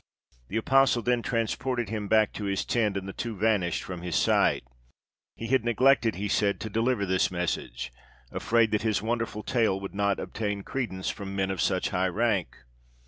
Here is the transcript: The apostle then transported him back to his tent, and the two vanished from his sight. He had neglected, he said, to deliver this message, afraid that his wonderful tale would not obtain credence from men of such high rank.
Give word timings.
The 0.47 0.57
apostle 0.57 1.03
then 1.03 1.21
transported 1.21 1.89
him 1.89 2.07
back 2.07 2.33
to 2.33 2.45
his 2.45 2.65
tent, 2.65 2.97
and 2.97 3.07
the 3.07 3.13
two 3.13 3.35
vanished 3.37 3.83
from 3.83 4.01
his 4.01 4.15
sight. 4.15 4.63
He 5.35 5.45
had 5.49 5.63
neglected, 5.63 6.15
he 6.15 6.27
said, 6.27 6.59
to 6.61 6.71
deliver 6.71 7.05
this 7.05 7.29
message, 7.29 7.93
afraid 8.31 8.71
that 8.71 8.81
his 8.81 9.03
wonderful 9.03 9.43
tale 9.43 9.79
would 9.79 9.93
not 9.93 10.19
obtain 10.19 10.63
credence 10.63 11.11
from 11.11 11.35
men 11.35 11.51
of 11.51 11.61
such 11.61 11.89
high 11.89 12.07
rank. 12.09 12.63